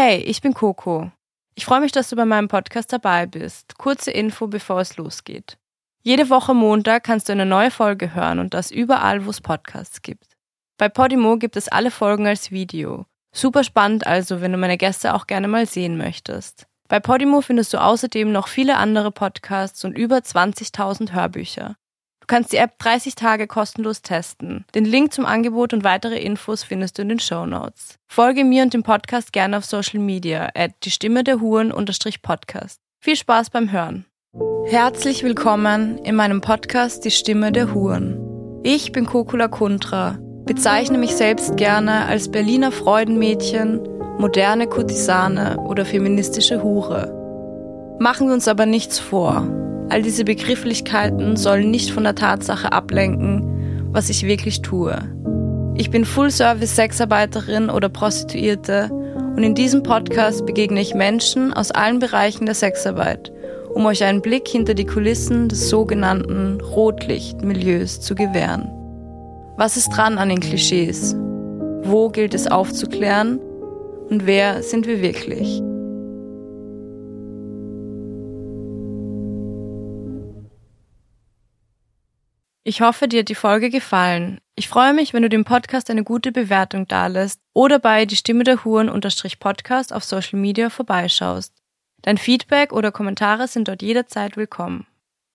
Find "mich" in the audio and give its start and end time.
1.80-1.90, 40.98-41.16, 84.92-85.14